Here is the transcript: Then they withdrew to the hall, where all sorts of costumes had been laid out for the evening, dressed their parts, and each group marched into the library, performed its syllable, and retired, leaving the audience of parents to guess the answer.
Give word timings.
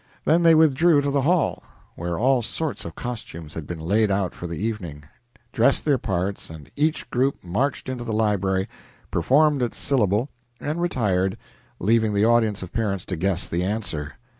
Then 0.25 0.41
they 0.41 0.55
withdrew 0.55 1.01
to 1.01 1.11
the 1.11 1.21
hall, 1.21 1.61
where 1.93 2.17
all 2.17 2.41
sorts 2.41 2.85
of 2.85 2.95
costumes 2.95 3.53
had 3.53 3.67
been 3.67 3.77
laid 3.77 4.09
out 4.09 4.33
for 4.33 4.47
the 4.47 4.57
evening, 4.57 5.03
dressed 5.51 5.85
their 5.85 5.99
parts, 5.99 6.49
and 6.49 6.71
each 6.75 7.07
group 7.11 7.35
marched 7.43 7.87
into 7.87 8.03
the 8.03 8.11
library, 8.11 8.67
performed 9.11 9.61
its 9.61 9.77
syllable, 9.77 10.31
and 10.59 10.81
retired, 10.81 11.37
leaving 11.77 12.15
the 12.15 12.25
audience 12.25 12.63
of 12.63 12.73
parents 12.73 13.05
to 13.05 13.15
guess 13.15 13.47
the 13.47 13.63
answer. 13.63 14.13